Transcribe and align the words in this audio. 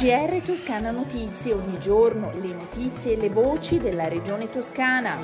GR 0.00 0.40
Toscana 0.42 0.92
Notizie, 0.92 1.52
ogni 1.52 1.78
giorno 1.78 2.32
le 2.40 2.54
notizie 2.54 3.12
e 3.12 3.16
le 3.20 3.28
voci 3.28 3.78
della 3.78 4.08
regione 4.08 4.48
toscana. 4.48 5.14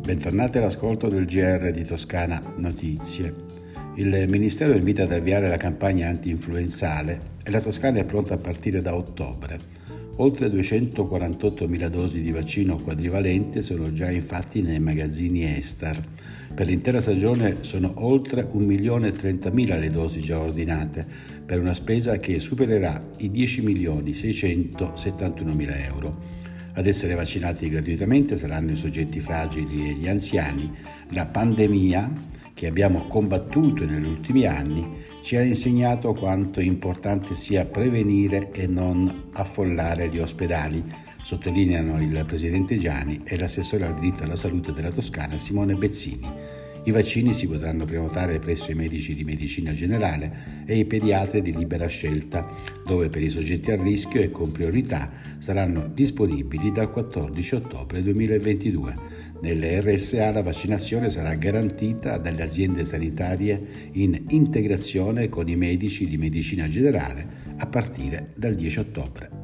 Bentornati 0.00 0.58
all'ascolto 0.58 1.08
del 1.08 1.26
GR 1.26 1.70
di 1.70 1.84
Toscana 1.84 2.42
Notizie. 2.56 3.32
Il 3.94 4.24
Ministero 4.28 4.72
invita 4.72 5.04
ad 5.04 5.12
avviare 5.12 5.46
la 5.46 5.56
campagna 5.56 6.08
anti-influenzale 6.08 7.20
e 7.44 7.52
la 7.52 7.60
Toscana 7.60 8.00
è 8.00 8.04
pronta 8.04 8.34
a 8.34 8.38
partire 8.38 8.82
da 8.82 8.96
ottobre. 8.96 9.83
Oltre 10.16 10.46
248.000 10.46 11.88
dosi 11.88 12.20
di 12.20 12.30
vaccino 12.30 12.78
quadrivalente 12.78 13.62
sono 13.62 13.92
già 13.92 14.08
infatti 14.10 14.62
nei 14.62 14.78
magazzini 14.78 15.44
Estar. 15.44 16.00
Per 16.54 16.68
l'intera 16.68 17.00
stagione 17.00 17.56
sono 17.62 17.94
oltre 17.96 18.48
1.030.000 18.48 19.80
le 19.80 19.90
dosi 19.90 20.20
già 20.20 20.38
ordinate, 20.38 21.04
per 21.44 21.58
una 21.58 21.74
spesa 21.74 22.18
che 22.18 22.38
supererà 22.38 23.02
i 23.18 23.28
10.671.000 23.28 25.84
euro. 25.84 26.16
Ad 26.74 26.86
essere 26.86 27.14
vaccinati 27.14 27.68
gratuitamente 27.68 28.36
saranno 28.36 28.70
i 28.70 28.76
soggetti 28.76 29.18
fragili 29.18 29.90
e 29.90 29.94
gli 29.94 30.06
anziani. 30.06 30.70
La 31.10 31.26
pandemia 31.26 32.33
che 32.54 32.66
abbiamo 32.68 33.06
combattuto 33.08 33.84
negli 33.84 34.06
ultimi 34.06 34.46
anni 34.46 35.02
ci 35.22 35.36
ha 35.36 35.42
insegnato 35.42 36.14
quanto 36.14 36.60
importante 36.60 37.34
sia 37.34 37.66
prevenire 37.66 38.52
e 38.52 38.66
non 38.66 39.30
affollare 39.32 40.08
gli 40.08 40.18
ospedali, 40.18 40.82
sottolineano 41.22 42.00
il 42.00 42.24
presidente 42.26 42.78
Gianni 42.78 43.20
e 43.24 43.36
l'assessore 43.36 43.86
al 43.86 43.94
diritto 43.98 44.22
alla 44.22 44.36
salute 44.36 44.72
della 44.72 44.90
Toscana 44.90 45.36
Simone 45.36 45.74
Bezzini. 45.74 46.62
I 46.86 46.90
vaccini 46.90 47.32
si 47.32 47.46
potranno 47.46 47.86
prenotare 47.86 48.38
presso 48.38 48.70
i 48.70 48.74
medici 48.74 49.14
di 49.14 49.24
medicina 49.24 49.72
generale 49.72 50.64
e 50.66 50.76
i 50.76 50.84
pediatri 50.84 51.40
di 51.40 51.56
libera 51.56 51.86
scelta, 51.86 52.46
dove 52.84 53.08
per 53.08 53.22
i 53.22 53.30
soggetti 53.30 53.70
a 53.70 53.82
rischio 53.82 54.20
e 54.20 54.30
con 54.30 54.52
priorità 54.52 55.10
saranno 55.38 55.90
disponibili 55.92 56.72
dal 56.72 56.90
14 56.90 57.54
ottobre 57.54 58.02
2022. 58.02 58.96
Nelle 59.40 59.80
RSA 59.80 60.30
la 60.30 60.42
vaccinazione 60.42 61.10
sarà 61.10 61.34
garantita 61.34 62.18
dalle 62.18 62.42
aziende 62.42 62.84
sanitarie 62.84 63.90
in 63.92 64.24
integrazione 64.28 65.30
con 65.30 65.48
i 65.48 65.56
medici 65.56 66.06
di 66.06 66.18
medicina 66.18 66.68
generale 66.68 67.26
a 67.56 67.66
partire 67.66 68.26
dal 68.34 68.54
10 68.54 68.78
ottobre. 68.78 69.43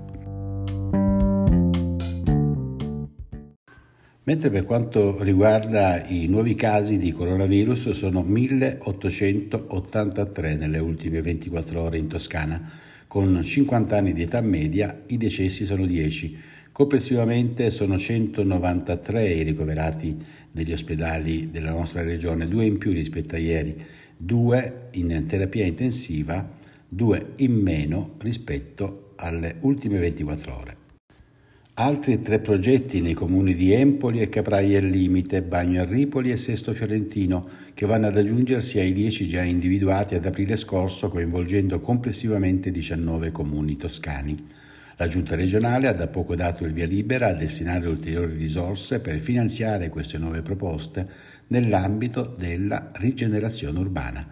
Mentre 4.30 4.48
per 4.48 4.64
quanto 4.64 5.20
riguarda 5.24 6.06
i 6.06 6.28
nuovi 6.28 6.54
casi 6.54 6.98
di 6.98 7.10
coronavirus 7.10 7.90
sono 7.90 8.22
1883 8.22 10.54
nelle 10.54 10.78
ultime 10.78 11.20
24 11.20 11.82
ore 11.82 11.98
in 11.98 12.06
Toscana, 12.06 12.62
con 13.08 13.42
50 13.42 13.96
anni 13.96 14.12
di 14.12 14.22
età 14.22 14.40
media 14.40 15.02
i 15.08 15.16
decessi 15.16 15.64
sono 15.64 15.84
10 15.84 16.38
Complessivamente 16.70 17.72
sono 17.72 17.98
193 17.98 19.32
i 19.32 19.42
ricoverati 19.42 20.16
negli 20.52 20.72
ospedali 20.72 21.50
della 21.50 21.72
nostra 21.72 22.02
regione, 22.02 22.46
due 22.46 22.66
in 22.66 22.78
più 22.78 22.92
rispetto 22.92 23.34
a 23.34 23.38
ieri, 23.38 23.84
due 24.16 24.90
in 24.92 25.24
terapia 25.26 25.64
intensiva, 25.64 26.48
due 26.88 27.32
in 27.38 27.54
meno 27.54 28.14
rispetto 28.18 29.14
alle 29.16 29.56
ultime 29.62 29.98
24 29.98 30.56
ore. 30.56 30.76
Altri 31.74 32.20
tre 32.20 32.40
progetti 32.40 33.00
nei 33.00 33.14
comuni 33.14 33.54
di 33.54 33.72
Empoli 33.72 34.20
e 34.20 34.28
Capraia 34.28 34.80
al 34.80 34.86
Limite, 34.86 35.40
Bagno 35.42 35.80
a 35.80 35.84
Ripoli 35.84 36.30
e 36.30 36.36
Sesto 36.36 36.74
Fiorentino, 36.74 37.48
che 37.72 37.86
vanno 37.86 38.08
ad 38.08 38.16
aggiungersi 38.18 38.78
ai 38.78 38.92
10 38.92 39.26
già 39.28 39.42
individuati 39.42 40.14
ad 40.14 40.26
aprile 40.26 40.56
scorso, 40.56 41.08
coinvolgendo 41.08 41.80
complessivamente 41.80 42.70
19 42.70 43.30
comuni 43.30 43.76
toscani. 43.76 44.36
La 44.96 45.06
Giunta 45.06 45.36
regionale 45.36 45.86
ha 45.86 45.94
da 45.94 46.08
poco 46.08 46.34
dato 46.34 46.64
il 46.66 46.72
via 46.75 46.86
libera 46.86 47.28
a 47.28 47.34
destinare 47.34 47.88
ulteriori 47.88 48.34
risorse 48.34 49.00
per 49.00 49.19
finanziare 49.19 49.88
queste 49.88 50.19
nuove 50.19 50.42
proposte 50.42 51.08
nell'ambito 51.47 52.34
della 52.37 52.91
rigenerazione 52.97 53.78
urbana. 53.78 54.26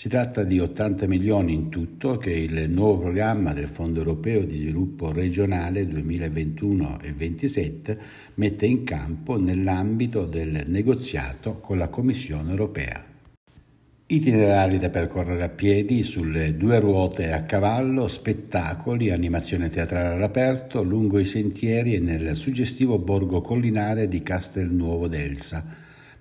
Si 0.00 0.08
tratta 0.08 0.44
di 0.44 0.58
80 0.58 1.06
milioni 1.06 1.52
in 1.52 1.68
tutto 1.68 2.16
che 2.16 2.30
il 2.30 2.70
nuovo 2.70 3.02
programma 3.02 3.52
del 3.52 3.68
Fondo 3.68 3.98
europeo 3.98 4.46
di 4.46 4.56
sviluppo 4.56 5.12
regionale 5.12 5.86
2021 5.86 7.00
e 7.02 7.12
2027 7.12 7.98
mette 8.36 8.64
in 8.64 8.82
campo 8.84 9.38
nell'ambito 9.38 10.24
del 10.24 10.64
negoziato 10.68 11.58
con 11.58 11.76
la 11.76 11.88
Commissione 11.88 12.48
europea. 12.48 13.04
Itinerari 14.06 14.78
da 14.78 14.88
percorrere 14.88 15.42
a 15.42 15.50
piedi, 15.50 16.02
sulle 16.02 16.56
due 16.56 16.80
ruote 16.80 17.32
a 17.32 17.42
cavallo, 17.42 18.08
spettacoli, 18.08 19.10
animazione 19.10 19.68
teatrale 19.68 20.14
all'aperto, 20.14 20.82
lungo 20.82 21.18
i 21.18 21.26
sentieri 21.26 21.94
e 21.94 21.98
nel 21.98 22.36
suggestivo 22.36 22.98
borgo 22.98 23.42
collinare 23.42 24.08
di 24.08 24.22
Castelnuovo 24.22 25.08
d'Elsa, 25.08 25.62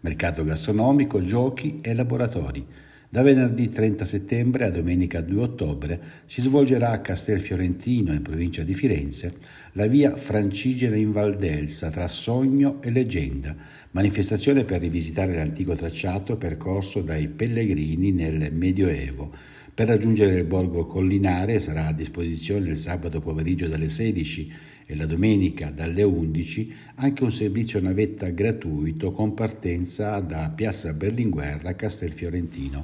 mercato 0.02 0.44
gastronomico, 0.44 1.22
giochi 1.22 1.80
e 1.82 1.94
laboratori. 1.94 2.88
Da 3.12 3.24
venerdì 3.24 3.70
30 3.70 4.06
settembre 4.06 4.66
a 4.66 4.70
domenica 4.70 5.22
2 5.22 5.42
ottobre 5.42 6.00
si 6.26 6.42
svolgerà 6.42 6.92
a 6.92 7.02
Castelfiorentino, 7.02 8.14
in 8.14 8.22
provincia 8.22 8.62
di 8.62 8.76
Firenze, 8.76 9.32
la 9.72 9.88
via 9.88 10.16
Francigena 10.16 10.96
in 10.96 11.12
Valdelsa 11.12 11.90
tra 11.90 12.08
sogno 12.08 12.80
e 12.84 12.92
leggenda, 12.92 13.56
manifestazione 13.92 14.64
per 14.64 14.82
rivisitare 14.82 15.34
l'antico 15.34 15.74
tracciato 15.74 16.38
percorso 16.38 17.02
dai 17.02 17.28
pellegrini 17.30 18.12
nel 18.12 18.54
Medioevo. 18.54 19.34
Per 19.74 19.88
raggiungere 19.88 20.36
il 20.36 20.46
borgo 20.46 20.86
collinare 20.86 21.60
sarà 21.60 21.88
a 21.88 21.94
disposizione 21.94 22.70
il 22.70 22.78
sabato 22.78 23.22
pomeriggio 23.22 23.68
dalle 23.68 23.90
16 23.90 24.54
e 24.92 24.96
la 24.96 25.06
domenica 25.06 25.70
dalle 25.70 26.02
11 26.02 26.74
anche 26.96 27.24
un 27.24 27.32
servizio 27.32 27.80
navetta 27.80 28.30
gratuito 28.30 29.12
con 29.12 29.36
partenza 29.36 30.20
da 30.20 30.50
Piazza 30.50 30.94
Berlinguer 30.94 31.64
a 31.64 31.76
Castelfiorentino. 31.76 32.84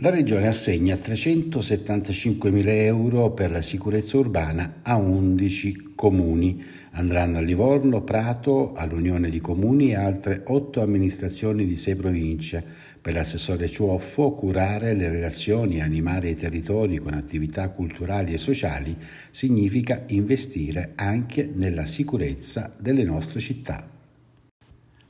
La 0.00 0.10
Regione 0.10 0.46
assegna 0.46 0.98
375 0.98 2.50
mila 2.50 2.70
euro 2.70 3.30
per 3.30 3.50
la 3.50 3.62
sicurezza 3.62 4.18
urbana 4.18 4.80
a 4.82 4.96
11 4.96 5.92
comuni. 5.94 6.62
Andranno 6.90 7.38
a 7.38 7.40
Livorno, 7.40 8.02
Prato, 8.02 8.74
all'Unione 8.74 9.30
di 9.30 9.40
Comuni 9.40 9.92
e 9.92 9.94
altre 9.94 10.42
8 10.44 10.82
amministrazioni 10.82 11.64
di 11.64 11.78
6 11.78 11.96
province. 11.96 12.62
Per 13.00 13.14
l'assessore 13.14 13.70
Ciuoffo, 13.70 14.32
curare 14.32 14.92
le 14.92 15.08
relazioni, 15.08 15.80
animare 15.80 16.28
i 16.28 16.36
territori 16.36 16.98
con 16.98 17.14
attività 17.14 17.70
culturali 17.70 18.34
e 18.34 18.38
sociali 18.38 18.94
significa 19.30 20.02
investire 20.08 20.92
anche 20.96 21.50
nella 21.50 21.86
sicurezza 21.86 22.70
delle 22.78 23.02
nostre 23.02 23.40
città. 23.40 23.88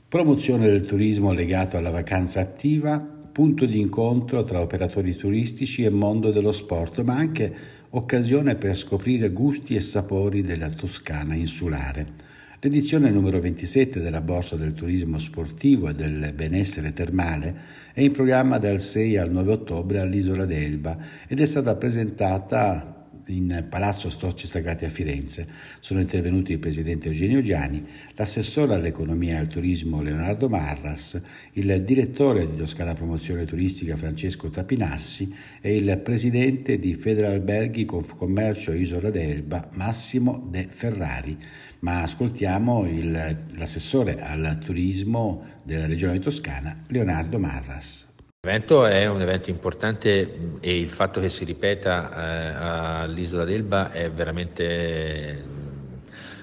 Promozione 0.07 0.67
del 0.67 0.85
turismo 0.85 1.33
legato 1.33 1.75
alla 1.75 1.91
vacanza 1.91 2.39
attiva 2.39 3.15
punto 3.37 3.67
di 3.67 3.79
incontro 3.79 4.43
tra 4.43 4.61
operatori 4.61 5.15
turistici 5.15 5.83
e 5.83 5.91
mondo 5.91 6.31
dello 6.31 6.51
sport, 6.51 7.03
ma 7.03 7.17
anche 7.17 7.53
occasione 7.91 8.55
per 8.55 8.75
scoprire 8.75 9.29
gusti 9.29 9.75
e 9.75 9.81
sapori 9.81 10.41
della 10.41 10.69
Toscana 10.69 11.35
insulare. 11.35 12.07
L'edizione 12.59 13.11
numero 13.11 13.39
27 13.39 13.99
della 13.99 14.21
Borsa 14.21 14.55
del 14.55 14.73
Turismo 14.73 15.19
Sportivo 15.19 15.89
e 15.89 15.93
del 15.93 16.33
Benessere 16.33 16.93
Termale 16.93 17.55
è 17.93 18.01
in 18.01 18.11
programma 18.11 18.57
dal 18.57 18.79
6 18.79 19.17
al 19.17 19.29
9 19.29 19.51
ottobre 19.51 19.99
all'Isola 19.99 20.47
d'Elba 20.47 20.97
ed 21.27 21.39
è 21.39 21.45
stata 21.45 21.75
presentata 21.75 22.96
in 23.27 23.65
Palazzo 23.69 24.09
Strozzi 24.09 24.47
Sagrati 24.47 24.85
a 24.85 24.89
Firenze. 24.89 25.47
Sono 25.79 25.99
intervenuti 25.99 26.51
il 26.51 26.59
presidente 26.59 27.07
Eugenio 27.07 27.41
Giani, 27.41 27.85
l'assessore 28.15 28.73
all'economia 28.73 29.35
e 29.35 29.37
al 29.37 29.47
turismo 29.47 30.01
Leonardo 30.01 30.49
Marras, 30.49 31.19
il 31.53 31.83
direttore 31.83 32.49
di 32.49 32.55
Toscana 32.55 32.93
Promozione 32.93 33.45
Turistica 33.45 33.95
Francesco 33.95 34.49
Tapinassi 34.49 35.33
e 35.61 35.75
il 35.75 35.97
presidente 36.03 36.79
di 36.79 36.93
Federalberghi 36.93 37.85
Commercio 37.85 38.73
Isola 38.73 39.09
d'Elba 39.09 39.69
Massimo 39.73 40.47
De 40.49 40.67
Ferrari. 40.69 41.37
Ma 41.79 42.01
ascoltiamo 42.01 42.87
il, 42.87 43.11
l'assessore 43.55 44.19
al 44.19 44.57
turismo 44.63 45.59
della 45.63 45.85
regione 45.85 46.19
toscana 46.19 46.83
Leonardo 46.87 47.37
Marras. 47.37 48.06
L'evento 48.47 48.85
è 48.85 49.05
un 49.07 49.19
evento 49.19 49.49
importante 49.49 50.55
e 50.61 50.79
il 50.79 50.87
fatto 50.87 51.19
che 51.19 51.27
si 51.27 51.43
ripeta 51.43 52.11
eh, 52.15 53.01
all'isola 53.03 53.43
d'Elba 53.43 53.91
è 53.91 54.09
veramente 54.09 55.43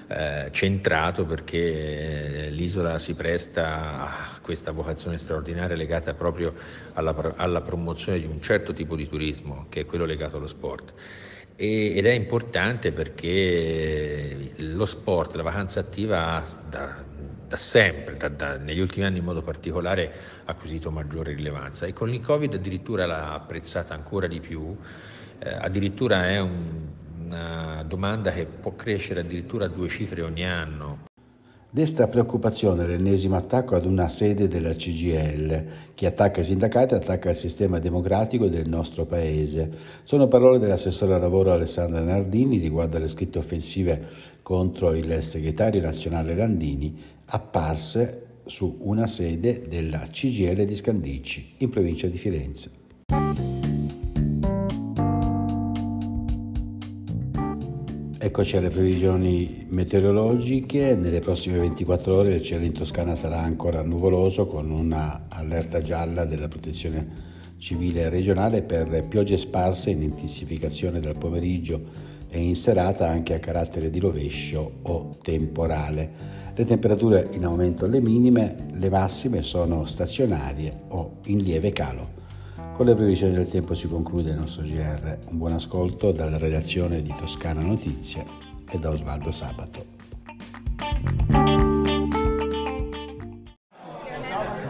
eh, 0.05 0.49
centrato 0.51 1.25
perché 1.25 2.49
l'isola 2.51 2.99
si 2.99 3.15
presta 3.15 4.03
a 4.03 4.39
questa 4.39 4.69
vocazione 4.69 5.17
straordinaria 5.17 5.75
legata 5.75 6.13
proprio 6.13 6.53
alla, 6.93 7.33
alla 7.37 7.61
promozione 7.61 8.19
di 8.19 8.27
un 8.27 8.39
certo 8.39 8.71
tipo 8.71 8.95
di 8.95 9.09
turismo 9.09 9.65
che 9.69 9.79
è 9.79 9.85
quello 9.87 10.05
legato 10.05 10.37
allo 10.37 10.45
sport. 10.45 10.93
Ed 11.55 12.05
è 12.05 12.11
importante 12.11 12.91
perché 12.91 14.51
lo 14.57 14.85
sport, 14.85 15.33
la 15.33 15.41
vacanza 15.41 15.79
attiva 15.79 16.43
da, 16.69 17.03
da 17.47 17.57
sempre, 17.57 18.17
da, 18.17 18.29
da, 18.29 18.57
negli 18.57 18.79
ultimi 18.79 19.05
anni 19.05 19.19
in 19.19 19.23
modo 19.23 19.41
particolare, 19.41 20.13
ha 20.45 20.51
acquisito 20.51 20.91
maggiore 20.91 21.33
rilevanza 21.33 21.85
e 21.85 21.93
con 21.93 22.13
il 22.13 22.21
Covid 22.21 22.53
addirittura 22.53 23.05
l'ha 23.05 23.33
apprezzata 23.33 23.93
ancora 23.93 24.27
di 24.27 24.39
più, 24.39 24.75
eh, 25.39 25.49
addirittura 25.49 26.29
è 26.29 26.39
un, 26.39 26.87
una 27.25 27.83
domanda 27.83 28.31
che 28.31 28.45
può 28.45 28.75
crescere 28.75 29.21
addirittura 29.21 29.65
a 29.65 29.69
due 29.69 29.89
cifre 29.89 30.21
ogni 30.21 30.45
anno. 30.45 31.13
Desta 31.75 32.07
preoccupazione 32.07 32.87
l'ennesimo 32.87 33.35
attacco 33.35 33.75
ad 33.75 33.85
una 33.85 34.07
sede 34.07 34.47
della 34.47 34.73
CGL. 34.73 35.65
Chi 35.93 36.05
attacca 36.05 36.39
i 36.39 36.45
sindacati 36.45 36.93
attacca 36.93 37.31
il 37.31 37.35
sistema 37.35 37.79
democratico 37.79 38.47
del 38.47 38.69
nostro 38.69 39.05
paese. 39.05 39.69
Sono 40.05 40.29
parole 40.29 40.57
dell'assessore 40.57 41.15
al 41.15 41.19
lavoro 41.19 41.51
Alessandra 41.51 41.99
Nardini 41.99 42.59
riguardo 42.59 42.95
alle 42.95 43.09
scritte 43.09 43.39
offensive 43.39 44.07
contro 44.41 44.93
il 44.93 45.21
segretario 45.21 45.81
nazionale 45.81 46.33
Landini 46.33 46.97
apparse 47.25 48.21
su 48.45 48.77
una 48.83 49.05
sede 49.05 49.67
della 49.67 50.07
CGL 50.09 50.63
di 50.63 50.75
Scandicci, 50.77 51.55
in 51.57 51.69
provincia 51.69 52.07
di 52.07 52.17
Firenze. 52.17 52.84
Eccoci 58.25 58.57
alle 58.57 58.69
previsioni 58.69 59.67
meteorologiche. 59.69 60.95
Nelle 60.95 61.19
prossime 61.19 61.59
24 61.59 62.15
ore 62.15 62.33
il 62.33 62.41
cielo 62.41 62.65
in 62.65 62.71
Toscana 62.71 63.13
sarà 63.13 63.39
ancora 63.39 63.83
nuvoloso 63.83 64.47
con 64.47 64.71
una 64.71 65.27
allerta 65.29 65.79
gialla 65.79 66.25
della 66.25 66.47
protezione 66.47 67.07
civile 67.57 68.09
regionale 68.09 68.63
per 68.63 69.05
piogge 69.07 69.37
sparse 69.37 69.91
in 69.91 70.01
intensificazione 70.01 70.99
dal 70.99 71.19
pomeriggio 71.19 71.79
e 72.27 72.39
in 72.39 72.55
serata 72.55 73.07
anche 73.07 73.35
a 73.35 73.39
carattere 73.39 73.91
di 73.91 73.99
rovescio 73.99 74.79
o 74.81 75.17
temporale. 75.21 76.11
Le 76.55 76.65
temperature 76.65 77.29
in 77.33 77.45
aumento 77.45 77.85
alle 77.85 78.01
minime, 78.01 78.69
le 78.71 78.89
massime 78.89 79.43
sono 79.43 79.85
stazionarie 79.85 80.81
o 80.87 81.17
in 81.25 81.37
lieve 81.37 81.69
calo. 81.69 82.24
Con 82.75 82.87
le 82.87 82.93
previsioni 82.93 83.31
del 83.31 83.47
tempo 83.47 83.73
si 83.73 83.87
conclude 83.87 84.31
il 84.31 84.37
nostro 84.37 84.63
GR. 84.63 85.19
Un 85.29 85.37
buon 85.37 85.53
ascolto 85.53 86.11
dalla 86.11 86.37
redazione 86.37 87.01
di 87.01 87.13
Toscana 87.17 87.61
Notizie 87.61 88.25
e 88.69 88.77
da 88.77 88.89
Osvaldo 88.89 89.31
Sabato. 89.31 89.85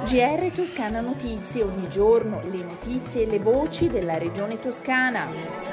GR 0.06 0.52
Toscana 0.54 1.02
Notizie, 1.02 1.64
ogni 1.64 1.90
giorno 1.90 2.42
le 2.48 2.64
notizie 2.64 3.24
e 3.24 3.26
le 3.26 3.40
voci 3.40 3.90
della 3.90 4.20
regione 4.20 4.60
toscana. 4.60 5.65